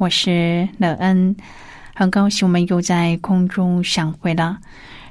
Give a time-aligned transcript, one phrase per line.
[0.00, 1.36] 我是乐恩，
[1.94, 4.58] 很高兴我们又在空中相会了。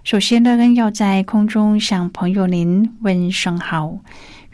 [0.03, 4.00] 首先，乐恩要在空中向朋友您问声好，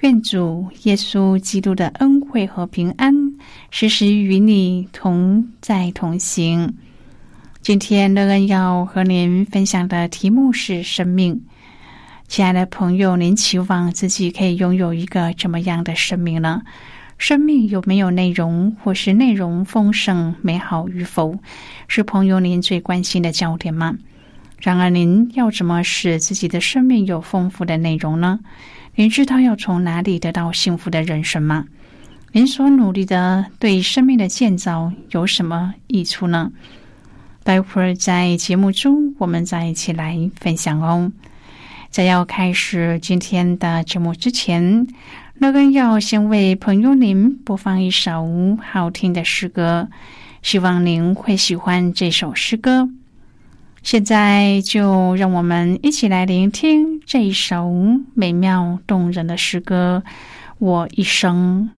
[0.02, 3.16] 愿主耶稣基督的恩惠和平安
[3.72, 6.76] 时时与你同在同行。
[7.62, 11.42] 今天，乐恩要和您分享的题目是生命。
[12.28, 16.62] 亲爱的朋友，您期望自己可以拥有一个怎么样的生命呢？
[17.18, 21.40] 生命有没有内容，或是内容丰盛、美好与否，
[21.88, 23.96] 是朋友您最关心的焦点吗？
[24.60, 28.40] 然而，您要怎么使自己的生命有丰富的内容呢？
[28.96, 31.66] 您知道要从哪里得到幸福的人生吗？
[32.32, 36.52] 您所努力的对生命的建造有什么益处呢？
[37.44, 41.12] 待会儿在节目中，我们再一起来分享哦。
[41.90, 44.88] 在要开始今天的节目之前。
[45.40, 49.90] 乐根要先为朋友您播放一首好听的诗歌，
[50.42, 52.90] 希望您会喜欢这首诗歌。
[53.84, 57.70] 现在就让我们一起来聆听这一首
[58.14, 60.02] 美妙动人的诗歌
[60.58, 61.70] 《我一生》。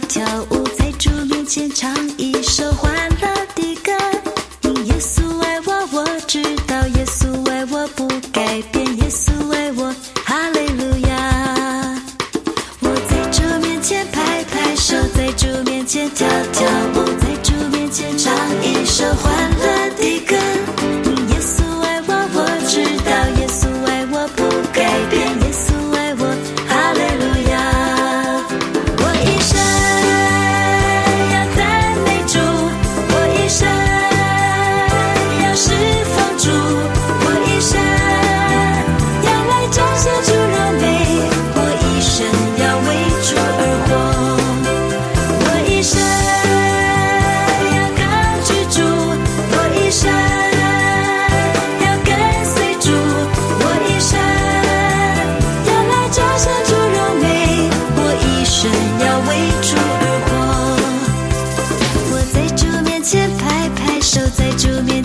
[0.00, 3.92] 跳舞，在主面前唱一首欢乐的歌。
[4.60, 8.97] 听耶稣爱我，我知道耶稣爱我不改变，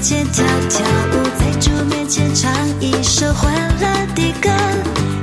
[0.03, 4.49] 前跳跳舞，在主面前唱一首欢乐的歌。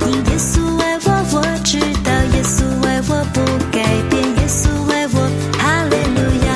[0.07, 5.29] 因耶稣爱我，我知道耶稣爱我，不改变耶稣爱我。
[5.59, 6.49] 哈利路亚，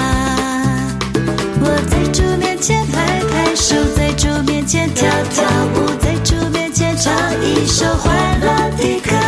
[1.61, 7.13] 我在主面前拍拍手，在主面前跳跳舞，在主面前唱
[7.43, 9.24] 一首欢乐的歌。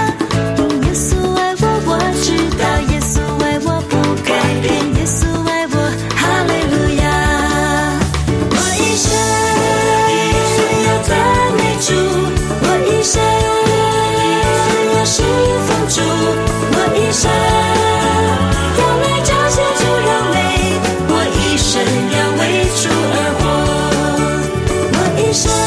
[25.37, 25.66] shine.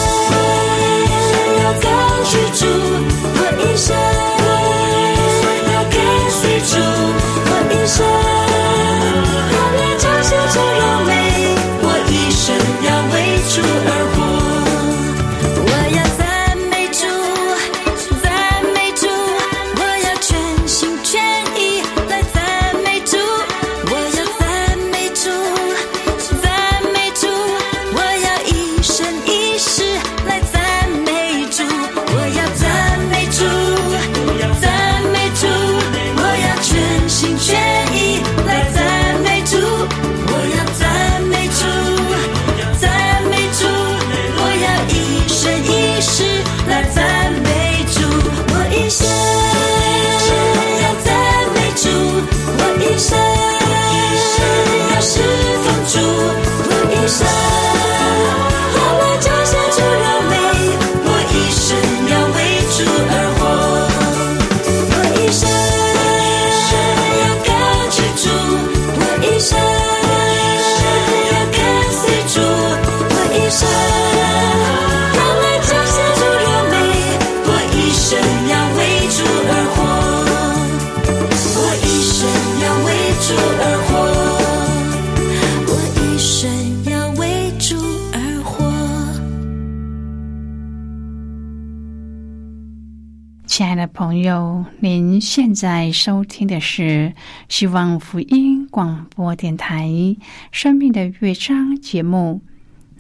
[93.92, 97.12] 朋友，您现在收听的是
[97.48, 99.88] 希望福音广播电台
[100.52, 102.40] 《生命的乐章》节目。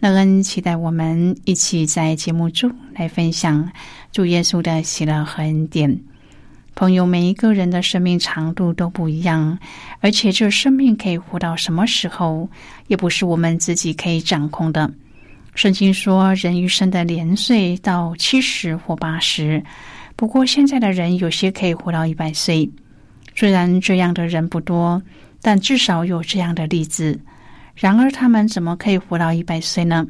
[0.00, 3.70] 乐恩期待我们一起在节目中来分享
[4.12, 6.00] 主耶稣的喜乐和恩典。
[6.74, 9.58] 朋友，每一个人的生命长度都不一样，
[10.00, 12.48] 而且这生命可以活到什么时候，
[12.88, 14.90] 也不是我们自己可以掌控的。
[15.54, 19.62] 圣经说，人一生的年岁到七十或八十。
[20.20, 22.70] 不过，现在的人有些可以活到一百岁，
[23.34, 25.02] 虽然这样的人不多，
[25.40, 27.18] 但至少有这样的例子。
[27.74, 30.06] 然而，他们怎么可以活到一百岁呢？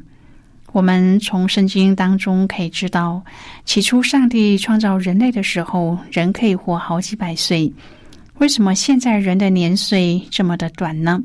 [0.73, 3.23] 我们从圣经当中可以知道，
[3.63, 7.71] 起初上帝创造人类的时候，人可以活好几百岁。
[8.39, 11.23] 为什么现在人的年岁这么的短呢？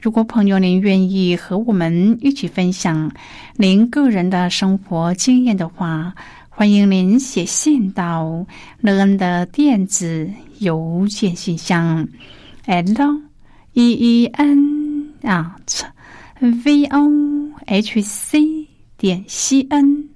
[0.00, 3.10] 如果朋友您愿意和我们一起分享
[3.56, 6.14] 您个人的生活经验的话。
[6.58, 8.46] 欢迎您写信到
[8.80, 10.26] 乐恩的电子
[10.60, 12.08] 邮件信箱
[12.64, 13.20] ，l
[13.74, 15.84] e e n out
[16.40, 17.10] v o
[17.66, 18.66] h c
[18.96, 20.08] 点 c n。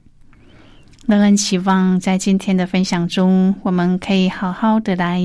[1.04, 5.20] 乐恩期望在今天的分享中，我们可以好好的来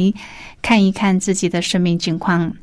[0.62, 2.54] 看一看自己的生命境况，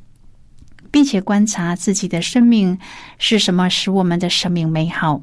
[0.91, 2.79] 并且观察自己的生命
[3.17, 5.23] 是什么使我们的生命美好。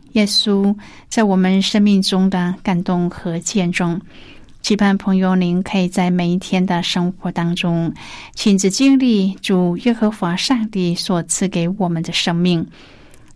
[0.13, 0.75] 耶稣
[1.07, 3.99] 在我们生命中的感动和见证，
[4.61, 7.93] 期盼朋友您可以在每一天的生活当中
[8.33, 12.67] 亲自经历主耶和华上帝所赐给我们的生命。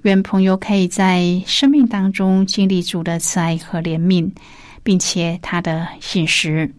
[0.01, 4.29] 愿朋友可以在生命当中经历主的慈爱和怜悯，
[4.83, 6.69] 并且他的信实。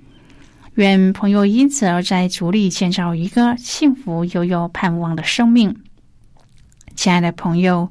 [0.75, 5.75] 愿朋友因此而在主里建造一个幸福又有盼望的生命。
[6.95, 7.89] 亲爱的朋友。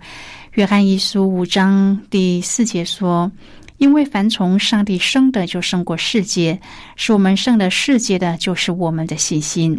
[0.55, 3.29] 约翰一书五章第四节说
[3.77, 6.57] ：“因为凡从上帝生的，就胜过世界；
[6.95, 9.77] 是我们胜了世界的，就是我们的信心。”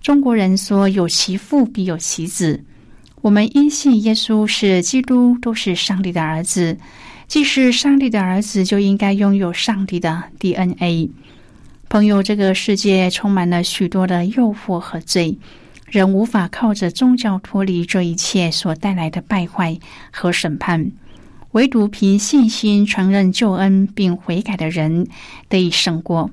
[0.00, 2.64] 中国人说：“有其父必有其子。”
[3.20, 6.74] 我们因信耶稣是基督，都是上帝的儿子。
[7.28, 11.10] 既是上帝的儿子，就应该拥有上帝的 DNA。
[11.90, 15.36] 朋友，这个世界充满了许多的诱惑和罪。
[15.92, 19.78] 人无法靠着宗教脱离这一切所带来的败坏
[20.10, 20.90] 和审判，
[21.50, 25.06] 唯独凭信心承认救恩并悔改的人
[25.50, 26.30] 得以胜过。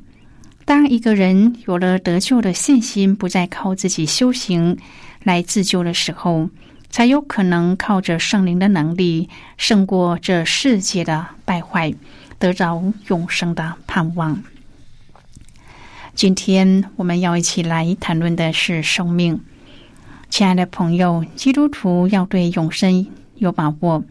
[0.64, 4.78] 当一个人有了得救的信心，不再靠自己修行
[5.24, 6.50] 来自救的时候，
[6.90, 11.94] 才有可能靠着圣灵的能力胜过这世界的败坏，
[12.38, 14.42] 得着永生的盼望。
[16.16, 19.42] 今天我们要一起来谈论的是生命。
[20.30, 23.06] 亲爱的朋友，基督徒要对永生
[23.36, 24.04] 有把握。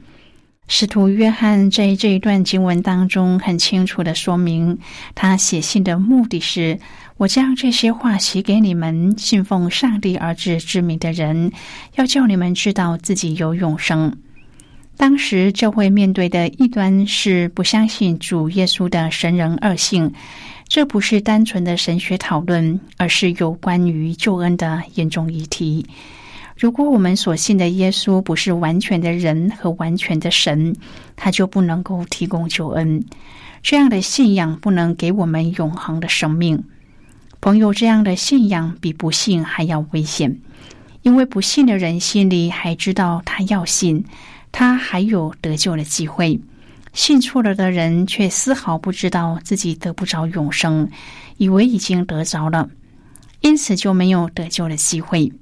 [0.67, 4.79] 使徒约翰在这一段经文当中很清楚的说明，
[5.15, 6.79] 他写信的目的是：
[7.17, 11.53] 我将这些话写给你们信奉上帝而至之名的人，
[11.95, 14.15] 要叫你们知道自己有永生。
[14.97, 20.13] 当时教会面对的异端是不相信主耶稣的神人二性。
[20.69, 25.87] 这不是单纯的神学讨论，而是有关于救恩的严重议题。
[26.59, 30.77] 如果我们所信的耶稣不是完全的人和完全的神，
[31.17, 33.03] 他就不能够提供救恩。
[33.63, 36.63] 这样的信仰不能给我们永恒的生命。
[37.41, 40.39] 朋友，这样的信仰比不信还要危险，
[41.03, 44.05] 因为不信的人心里还知道他要信，
[44.53, 46.39] 他还有得救的机会。
[46.99, 50.91] 信错了的人，却丝毫不知道自己得不着永生，
[51.37, 52.69] 以为已经得着了，
[53.41, 55.33] 因此就没有得救的机会。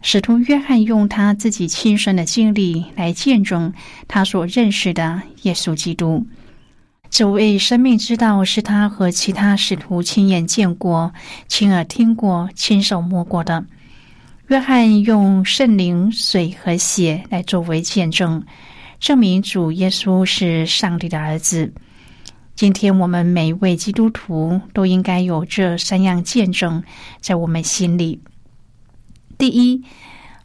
[0.00, 3.74] 使徒约翰用他自己亲身的经历来见证
[4.08, 6.26] 他所认识的耶稣基督。
[7.10, 11.12] 这位生命之道是他和其他使徒亲眼见过、
[11.46, 13.66] 亲耳听过、亲手摸过的。
[14.46, 18.42] 约翰用圣灵、水和血来作为见证。
[19.06, 21.72] 证明主耶稣是上帝的儿子。
[22.56, 26.82] 今天我们每一位基督徒都应该有这三样见证
[27.20, 28.20] 在我们心里。
[29.38, 29.80] 第一，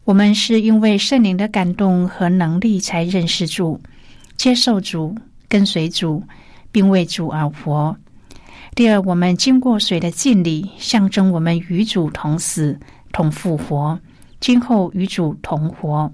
[0.04, 3.82] 我们是因为圣灵的感动和能力才认识主、
[4.38, 5.18] 接受主、
[5.50, 6.22] 跟随主，
[6.72, 7.98] 并为主而活。
[8.76, 12.80] 第二，我们经过水的浸礼，象征我们与主同死、
[13.12, 14.00] 同复活，
[14.40, 16.14] 今后与主同活。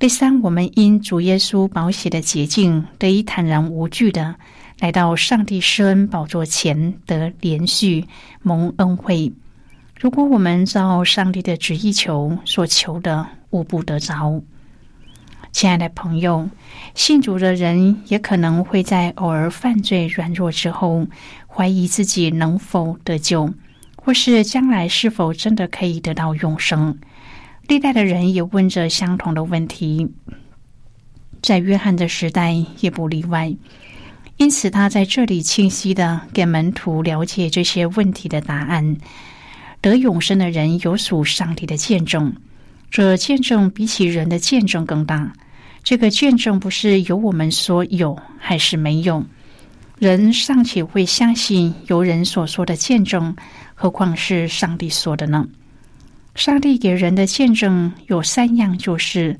[0.00, 4.34] 第三，我们因主耶稣宝血的洁净，得以坦然无惧的
[4.80, 8.04] 来到上帝施恩宝座前，得连续
[8.42, 9.32] 蒙恩惠。
[9.98, 14.42] 如果我们照上帝的旨意求，所求的无不得着。
[15.52, 16.46] 亲爱的朋友，
[16.96, 21.06] 信主的人也可能会在偶尔犯罪软弱之后，
[21.46, 23.48] 怀疑自己能否得救，
[23.96, 26.98] 或是将来是否真的可以得到永生。
[27.66, 30.06] 历代的人也问着相同的问题，
[31.42, 33.54] 在约翰的时代也不例外。
[34.36, 38.96] 因此，他在这里清晰的给门徒了解这些问题的答案。
[39.80, 42.34] 得永生的人有属上帝的见证，
[42.90, 45.32] 这见证比起人的见证更大。
[45.82, 49.22] 这个见证不是由我们说有还是没有，
[49.98, 53.36] 人尚且会相信由人所说的见证，
[53.74, 55.46] 何况是上帝说的呢？
[56.34, 59.38] 上帝给人的见证有三样，就是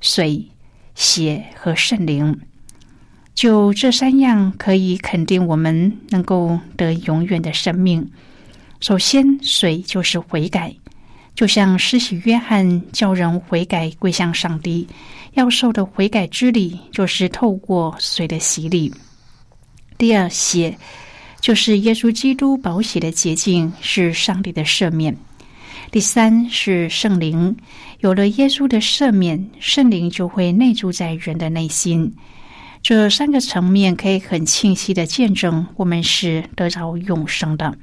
[0.00, 0.46] 水、
[0.94, 2.38] 血和圣灵。
[3.34, 8.10] 就这三样，可以肯定我们能够得永远的生命。
[8.80, 10.74] 首先，水就是悔改。
[11.34, 14.86] 就像施洗约翰叫人悔改归向上帝，
[15.34, 18.92] 要受的悔改之礼就是透过水的洗礼。
[19.98, 20.78] 第二，血
[21.40, 25.16] 就是耶稣基督宝血的洁净，是上帝的赦免。
[25.90, 27.56] 第三是圣灵，
[28.00, 32.12] 有了耶稣的赦免，圣灵就会内住在人的内心。
[32.82, 37.76] 这三个层面可以很清晰的见证，我们是得着永生的。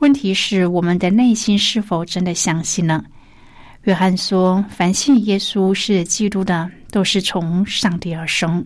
[0.00, 3.02] 问题是我们的内心是否真的相信呢？
[3.84, 8.64] 约翰说：“凡信耶稣是基督的，都是从上帝而生。”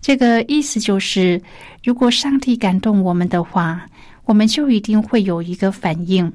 [0.00, 1.40] 这个意思就是，
[1.82, 3.88] 如果上帝感动我们的话，
[4.24, 6.30] 我们就一定会有一个反应。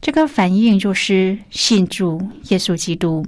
[0.00, 3.26] 这个反应就是信主耶稣基督。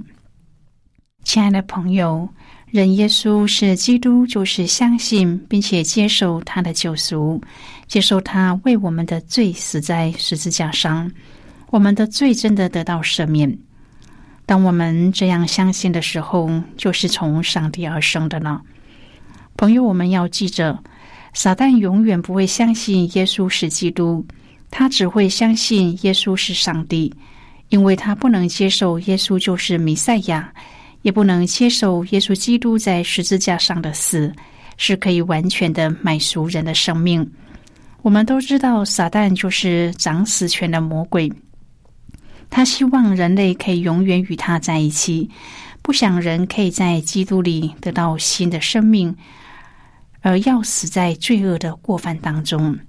[1.23, 2.27] 亲爱的朋友。
[2.73, 7.39] 认耶稣是基督，就是相信并且接受他的救赎，
[7.85, 11.11] 接受他为我们的罪死在十字架上，
[11.69, 13.55] 我们的罪真的得到赦免。
[14.47, 18.59] 当我们这样相信的时候，就是从上帝而生的了。
[19.55, 20.83] 朋友，我们要记着，
[21.35, 24.25] 撒旦永远不会相信耶稣是基督，
[24.75, 27.13] 他只会相信耶稣是上帝，
[27.69, 30.51] 因为他不能接受耶稣就是弥赛亚。
[31.03, 34.31] 也不能接受耶稣基督在十字架上的死
[34.77, 37.29] 是可以完全的买赎人的生命。
[38.01, 41.29] 我们都知道，撒旦就是掌死权的魔鬼，
[42.49, 45.29] 他希望人类可以永远与他在一起，
[45.81, 49.13] 不想人可以在基督里得到新的生命，
[50.21, 52.79] 而要死在罪恶的过犯当中。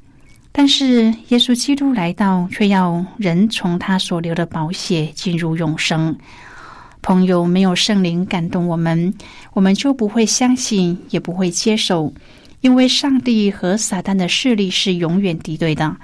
[0.56, 6.16] 但是耶稣基督来到，却要人从他所流的宝血进入永生。
[7.02, 9.12] 朋友，没有圣灵感动我们，
[9.52, 12.14] 我们就不会相信，也不会接受，
[12.60, 15.96] 因为上帝和撒旦的势力是永远敌对的。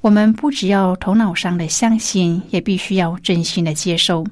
[0.00, 4.24] 我们不只要头脑上的相信，也必须要真心的接受。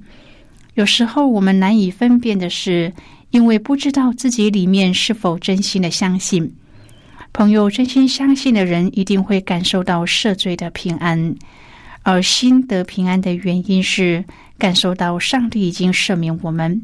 [0.74, 2.92] 有时候我们难以分辨的是，
[3.30, 6.54] 因为不知道自己里面是否真心的相信。
[7.36, 11.36] 朋友，真心相信的人一定会感受到赦罪的平安，
[12.02, 14.24] 而心得平安的原因是。
[14.56, 16.80] 感受到上帝已经赦免我们。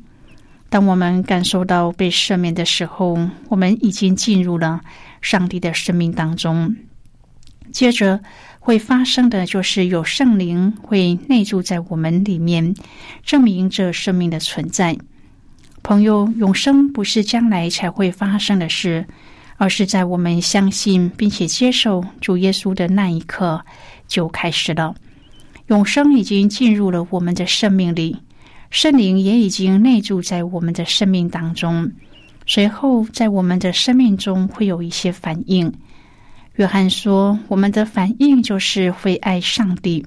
[0.68, 4.82] 当我们感受到被赦免的时候，我们已经进入了
[5.22, 6.76] 上帝的生命当中。
[7.70, 8.20] 接着
[8.60, 12.74] 会发生的就是有圣灵会内住在我们里面，
[13.24, 14.98] 证明这生命的存在。
[15.82, 19.06] 朋友，永生不是将来才会发生的事，
[19.56, 23.64] 而是在我们相信并且接受主耶稣的那一刻
[24.08, 24.94] 就开始了。
[25.68, 28.16] 永生已经进入了我们的生命里，
[28.70, 31.92] 圣灵也已经内住在我们的生命当中。
[32.46, 35.72] 随后，在我们的生命中会有一些反应。
[36.56, 40.04] 约翰说：“我们的反应就是会爱上帝。”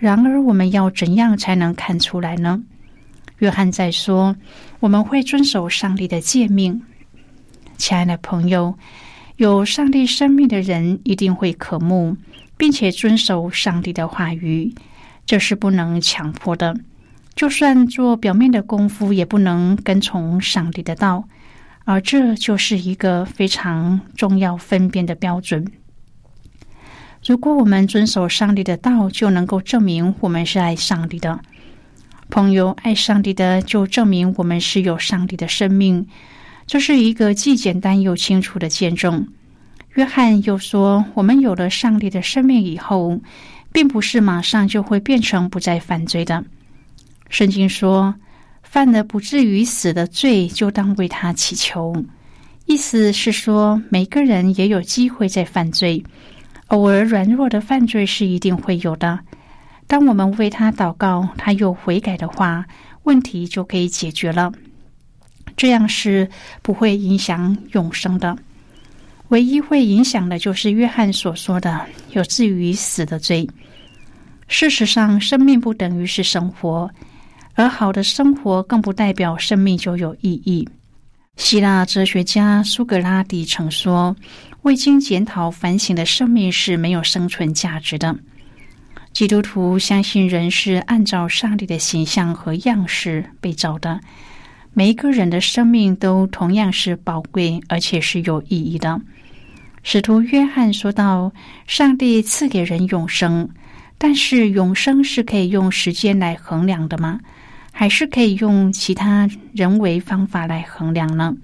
[0.00, 2.62] 然而，我们要怎样才能看出来呢？
[3.38, 4.34] 约翰在说
[4.80, 6.82] ：“我们会遵守上帝的诫命。”
[7.82, 8.78] 亲爱的朋友，
[9.38, 12.16] 有上帝生命的人一定会渴慕。
[12.56, 14.72] 并且遵守上帝的话语，
[15.26, 16.76] 这是不能强迫的。
[17.34, 21.24] 就算做表面的功夫，也不能跟从上帝的道。
[21.84, 25.66] 而这就是一个非常重要分辨的标准。
[27.26, 31.40] 如果我们遵守上帝的道，就能够证明我们是爱上帝的。
[32.30, 36.06] 朋友，爱上帝的，就证明我们是有上帝的生命。
[36.72, 39.28] 这是一个既简单又清楚的见证。
[39.92, 43.20] 约翰又说：“我们有了上帝的生命以后，
[43.72, 46.42] 并不是马上就会变成不再犯罪的。
[47.28, 48.14] 圣经说，
[48.62, 52.06] 犯了不至于死的罪，就当为他祈求。
[52.64, 56.02] 意思是说，每个人也有机会在犯罪，
[56.68, 59.18] 偶尔软弱的犯罪是一定会有的。
[59.86, 62.64] 当我们为他祷告，他又悔改的话，
[63.02, 64.50] 问题就可以解决了。
[65.62, 66.28] 这样是
[66.60, 68.36] 不会影响永生的。”
[69.30, 73.48] 唯一会影响的，就是约翰所说的有至于死的罪。
[74.48, 76.90] 事实上，生命不等于是生活，
[77.54, 80.68] 而好的生活更不代表生命就有意义。
[81.36, 84.16] 希腊哲学家苏格拉底曾说
[84.62, 88.18] ：“未经检讨反省的生命是没有生存价值的。”
[89.14, 94.00] 基督徒相信人是按照上帝的形象和样式被造的，
[94.74, 99.00] 每一个人的生命都同样是宝贵，而且是有意义的。
[99.82, 101.30] 使徒约翰说道
[101.66, 103.48] ：“上帝赐给人永生，
[103.98, 107.20] 但是永生是可以用时间来衡量的吗？
[107.70, 111.36] 还是可以用其他人为方法来衡量呢？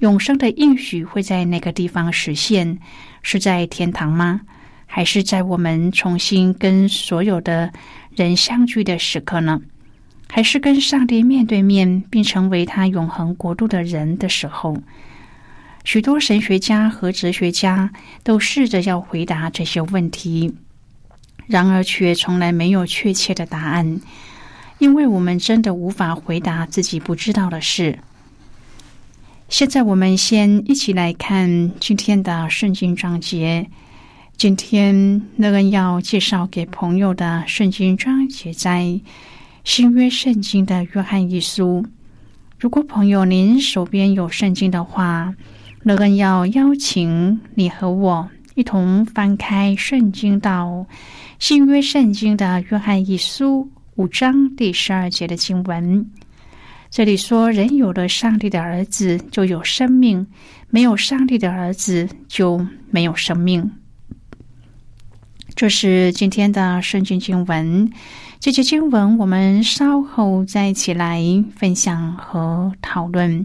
[0.00, 2.78] 永生的应许会在哪个地方实现？
[3.22, 4.40] 是在天堂吗？
[4.86, 7.72] 还是在我们重新跟所有的
[8.16, 9.60] 人相聚的时刻呢？
[10.30, 14.76] 还是跟上帝面对面，并成为他永恒国度的人的时候？”
[15.84, 17.90] 许多神学家和哲学家
[18.22, 20.54] 都试着要回答这些问题，
[21.46, 23.98] 然而却从来没有确切的答案，
[24.78, 27.98] 因为我们真的无法回答自己不知道的事。
[29.48, 33.66] 现在，我们先一起来看今天的圣经章节。
[34.36, 39.00] 今天乐恩要介绍给朋友的圣经章节，在
[39.68, 41.84] 新约圣经的约翰一书。
[42.58, 45.34] 如果朋友您手边有圣经的话，
[45.82, 50.86] 乐恩要邀请你和我一同翻开圣经到
[51.38, 56.10] 新约圣经的约翰一书五章第十二节的经文。
[56.88, 60.24] 这里说：“人有了上帝的儿子，就有生命；
[60.70, 63.70] 没有上帝的儿子，就没有生命。”
[65.54, 67.92] 这是今天的圣经经文。
[68.40, 71.20] 这节经文我们稍后再一起来
[71.56, 73.44] 分享和讨论。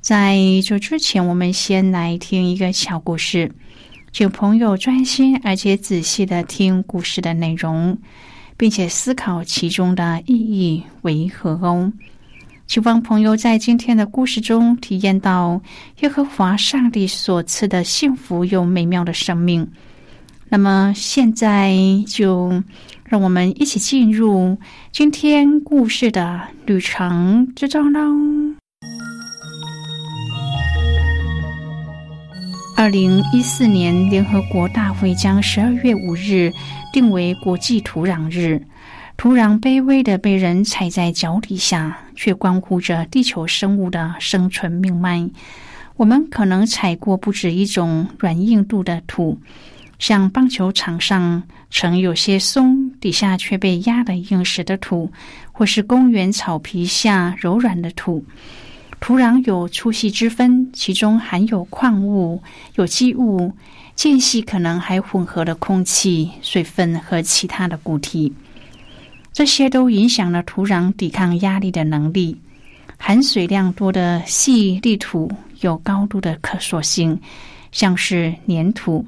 [0.00, 3.50] 在这之前，我们先来听一个小故事，
[4.12, 7.98] 请朋友专心而且仔细的听故事的内容，
[8.56, 11.92] 并且思考其中的意义为何哦。
[12.68, 15.60] 希望朋友在今天的故事中体验到
[15.98, 19.68] 耶和华上帝所赐的幸福又美妙的生命。
[20.48, 21.74] 那么，现在
[22.06, 22.62] 就
[23.08, 24.58] 让我们一起进入
[24.90, 28.00] 今天故事的旅程之中喽。
[32.76, 36.52] 二零一四年，联合国大会将十二月五日
[36.92, 38.60] 定为国际土壤日。
[39.16, 45.30] 土壤卑微的被人踩在脚底下，却关乎着地球生物的生存命脉。
[45.96, 49.40] 我们可能踩过不止一种软硬度的土，
[49.98, 55.10] 像棒球场上呈有些松，底下却被压得硬实的土，
[55.52, 58.24] 或是公园草皮下柔软的土。
[59.00, 62.42] 土壤有粗细之分，其中含有矿物、
[62.76, 63.52] 有机物，
[63.94, 68.32] 间隙可能还混合了空气、水分和其他的固体。
[69.32, 72.40] 这些都影响了土壤抵抗压力的能力。
[72.96, 75.30] 含水量多的细粒土
[75.60, 77.20] 有高度的可塑性，
[77.70, 79.04] 像是粘土；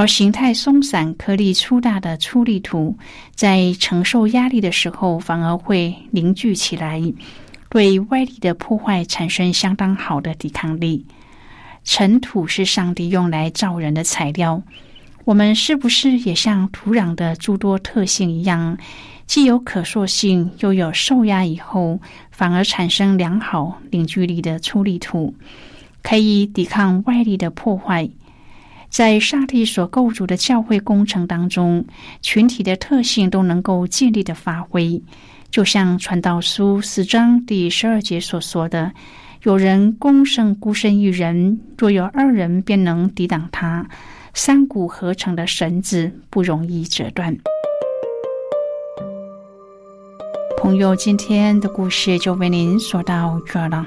[0.00, 2.96] 而形态松散、颗粒粗大的粗粒土，
[3.34, 7.02] 在承受压力的时候，反而会凝聚起来。
[7.68, 11.04] 对外力的破坏产生相当好的抵抗力。
[11.84, 14.62] 尘土是上帝用来造人的材料。
[15.26, 18.78] 我们是不是也像土壤的诸多特性一样，
[19.26, 25.34] 既有可塑性，又有受压以后反而产生良好凝聚力的粗粒土，
[26.02, 28.08] 可以抵抗外力的破坏？
[28.90, 31.86] 在上帝所构筑的教会工程当中，
[32.20, 35.00] 群体的特性都能够尽力的发挥。
[35.48, 38.92] 就像传道书四章第十二节所说的
[39.44, 43.88] ：“有人攻胜孤身一人，若有二人，便能抵挡他。
[44.34, 47.36] 三股合成的绳子不容易折断。”
[50.60, 53.86] 朋友，今天的故事就为您说到这了。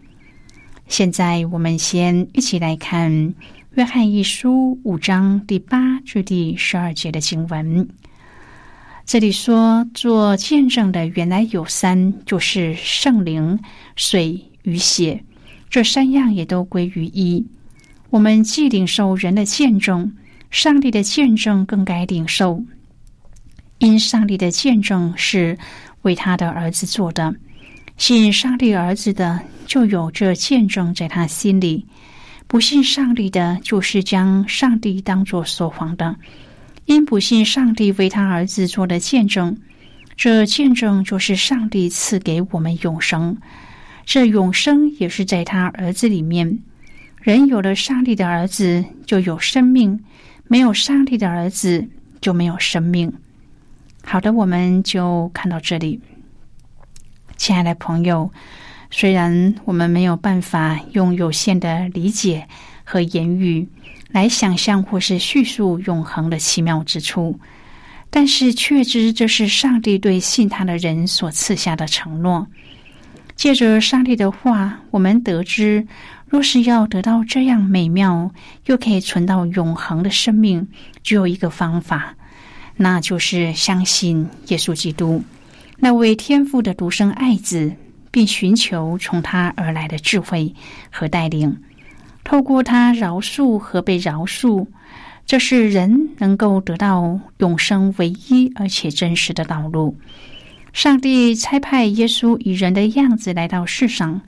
[0.91, 3.09] 现在，我们先一起来看
[3.75, 7.87] 《约翰一书》五章第八至第十二节的经文。
[9.05, 13.57] 这里说，做见证的原来有三，就是圣灵、
[13.95, 15.23] 水与血，
[15.69, 17.47] 这三样也都归于一。
[18.09, 20.11] 我们既领受人的见证，
[20.49, 22.65] 上帝的见证更该领受，
[23.77, 25.57] 因上帝的见证是
[26.01, 27.33] 为他的儿子做的。
[28.01, 31.85] 信上帝儿子的，就有这见证在他心里；
[32.47, 36.15] 不信上帝的，就是将上帝当作说谎的。
[36.85, 39.55] 因不信上帝为他儿子做的见证，
[40.15, 43.37] 这见证就是上帝赐给我们永生。
[44.03, 46.57] 这永生也是在他儿子里面。
[47.21, 49.95] 人有了上帝的儿子，就有生命；
[50.47, 51.87] 没有上帝的儿子，
[52.19, 53.13] 就没有生命。
[54.03, 56.01] 好的，我们就看到这里。
[57.41, 58.31] 亲爱的朋友，
[58.91, 62.47] 虽然我们没有办法用有限的理解
[62.83, 63.67] 和言语。
[64.11, 67.39] 来想象或是叙述永恒的奇妙之处，
[68.11, 72.45] 但是确知这是上帝对信他的人所赐下的承诺。
[73.35, 75.87] 借着上帝的话，我们得知，
[76.27, 78.29] 若是要得到这样美妙
[78.67, 80.67] 又可以存到永恒的生命，
[81.01, 82.13] 只有一个方法，
[82.75, 85.23] 那就是相信耶稣基督，
[85.83, 87.73] 那位天父的独生爱子，
[88.11, 90.53] 并寻求从他而来的智慧
[90.91, 91.57] 和带领。
[92.23, 94.67] 透过他饶恕和被饶恕，
[95.25, 99.97] 这是人能够得到永生唯一而且真实的道路。
[100.71, 104.21] 上帝差派耶稣以人的样子来到世上，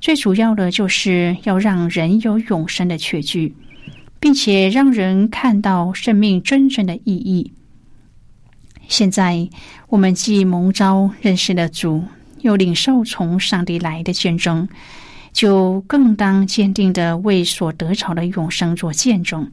[0.00, 3.54] 最主要的就是要让人有永生的确据，
[4.20, 7.54] 并且让人看到生命真正的意义。
[8.88, 9.48] 现在
[9.88, 12.02] 我们既蒙召认识了主，
[12.40, 14.68] 又领受从上帝来的见证。
[15.30, 19.48] 就更当坚定的为所得着的永生做见证。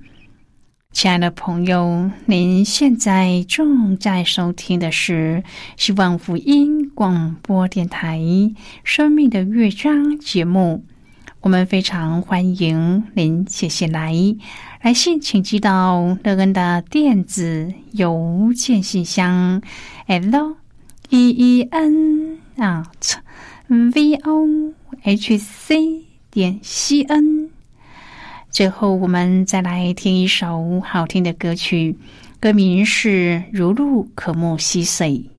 [0.94, 5.44] 亲爱的朋友，您现在正在收听的是
[5.78, 8.18] 希望福音广播电台
[8.84, 10.86] 《生命的乐章》节目。
[11.46, 14.16] 我们非常欢迎您写信来，
[14.82, 19.62] 来信请寄到乐恩的电子邮件信箱
[20.08, 20.56] ：l
[21.10, 23.20] e e n out
[23.68, 24.74] v o。
[25.04, 27.52] h c 点 c n，
[28.50, 31.96] 最后我们再来听一首好听的歌曲，
[32.40, 35.30] 歌名是《如露可沐溪水》。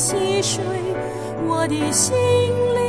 [0.00, 0.64] 溪水
[1.46, 2.79] 我的心里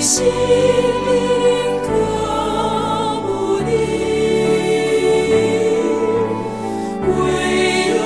[0.00, 0.32] 心灵，
[7.04, 7.10] 唯
[7.90, 8.00] 有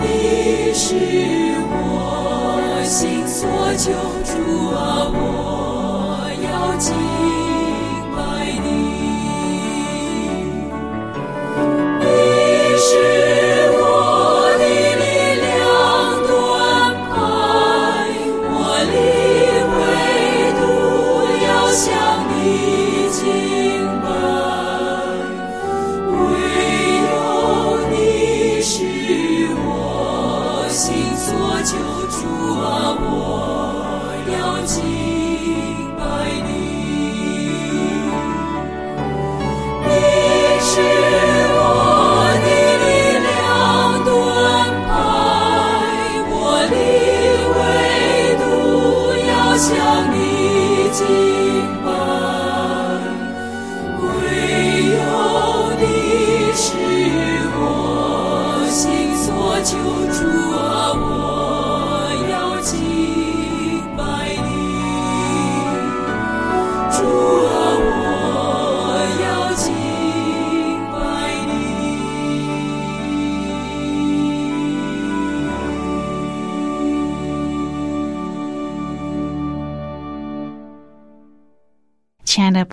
[0.00, 0.04] 你
[0.72, 0.84] 是
[1.68, 1.74] 我
[2.84, 3.40] 心所
[3.76, 3.90] 求。
[4.24, 4.30] 主
[4.72, 5.18] 啊，我
[6.44, 6.46] 要
[6.78, 7.25] 紧。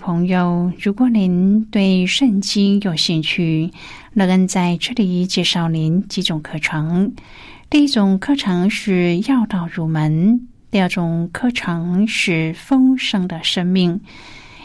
[0.04, 3.70] 朋友，如果您对圣经有兴趣，
[4.12, 7.14] 乐恩在这里介绍您几种课程。
[7.70, 13.98] 第一种课程是要道入门，第二种课程是丰盛的生命。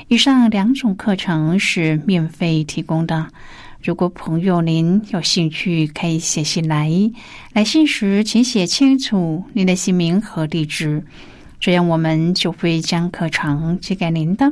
[0.09, 3.25] 以上两种课程是免费提供的。
[3.81, 6.91] 如果朋友您有兴趣，可以写信来。
[7.53, 11.01] 来信时请写清楚您的姓名和地址，
[11.61, 14.51] 这样我们就会将课程寄给您的。